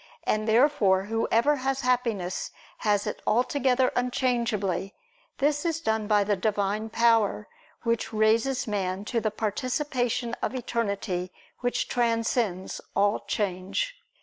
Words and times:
And 0.23 0.47
therefore 0.47 1.03
whoever 1.03 1.57
has 1.57 1.81
happiness 1.81 2.49
has 2.79 3.05
it 3.05 3.21
altogether 3.27 3.91
unchangeably: 3.95 4.95
this 5.37 5.63
is 5.63 5.79
done 5.79 6.07
by 6.07 6.23
the 6.23 6.35
Divine 6.35 6.89
power, 6.89 7.47
which 7.83 8.11
raises 8.11 8.65
man 8.65 9.05
to 9.05 9.21
the 9.21 9.29
participation 9.29 10.33
of 10.41 10.55
eternity 10.55 11.31
which 11.59 11.87
transcends 11.87 12.81
all 12.95 13.19
change. 13.27 13.93